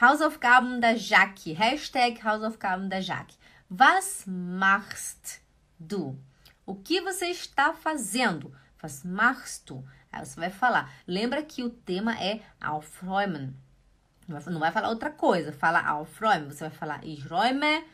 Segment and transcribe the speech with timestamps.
[0.00, 1.52] Hausaufgaben da Jaque.
[1.52, 3.36] Hashtag Hausaufgaben da Jaque.
[3.68, 5.42] Was machst
[5.78, 6.18] du?
[6.64, 8.50] O que você está fazendo?
[8.82, 9.84] Was machst du?
[10.10, 10.90] Aí você vai falar.
[11.06, 13.54] Lembra que o tema é aufräumen.
[14.26, 15.52] Não vai falar outra coisa.
[15.52, 16.50] Fala aufräumen.
[16.50, 17.84] Você vai falar ich räume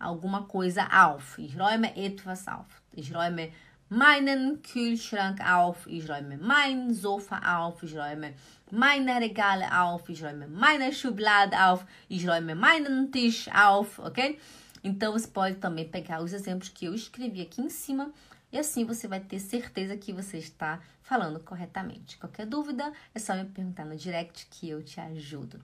[0.00, 1.38] alguma coisa auf.
[1.38, 2.82] Ich räume etwas auf.
[2.92, 3.52] Ich räume
[3.88, 5.86] meinen Kühlschrank auf.
[5.86, 7.82] Ich räume mein Sofa auf.
[7.82, 8.34] Ich räume
[8.70, 10.08] meine Regale auf.
[10.08, 11.84] Ich räume meine Schublade auf.
[12.08, 14.38] Ich räume meinen Tisch auf, ok?
[14.82, 18.12] Então você pode também pegar os exemplos que eu escrevi aqui em cima
[18.52, 22.16] e assim você vai ter certeza que você está falando corretamente.
[22.18, 25.60] Qualquer dúvida é só me perguntar no direct que eu te ajudo.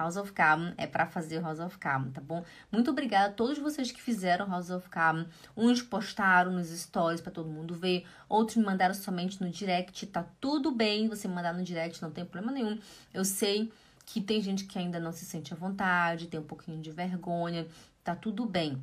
[0.00, 2.42] House of Carmen é para fazer House of Carmen, tá bom?
[2.72, 5.26] Muito obrigada a todos vocês que fizeram House of Carmen.
[5.54, 10.06] Uns postaram nos stories para todo mundo ver, outros me mandaram somente no direct.
[10.06, 12.78] Tá tudo bem você mandar no direct, não tem problema nenhum.
[13.12, 13.70] Eu sei
[14.06, 17.68] que tem gente que ainda não se sente à vontade, tem um pouquinho de vergonha,
[18.02, 18.82] tá tudo bem.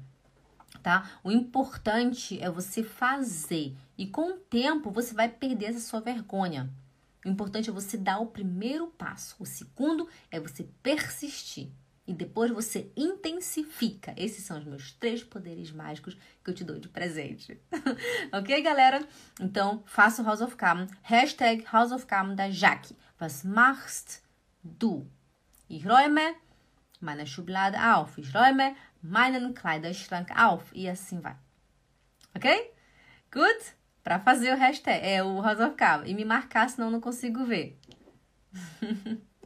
[0.84, 1.10] Tá?
[1.23, 6.70] O importante é você fazer e com o tempo você vai perder essa sua vergonha.
[7.26, 9.35] O importante é você dar o primeiro passo.
[9.40, 11.71] O segundo é você persistir.
[12.07, 14.13] E depois você intensifica.
[14.15, 17.60] Esses são os meus três poderes mágicos que eu te dou de presente.
[18.32, 19.05] ok, galera?
[19.41, 20.88] Então, faça o House of Calm.
[21.01, 22.95] Hashtag House of Calm da Jaque.
[23.20, 24.21] Was machst
[24.63, 25.05] du?
[25.70, 26.35] Ich räume
[27.01, 28.18] meine Schublade auf.
[28.18, 30.71] Ich räume meinen Kleiderschrank auf.
[30.73, 31.35] E assim vai.
[32.34, 32.73] Ok?
[33.32, 33.76] Good?
[34.08, 37.44] Para fazer o hashtag, é o House of Cards e me marcar, senão não consigo
[37.44, 37.77] ver.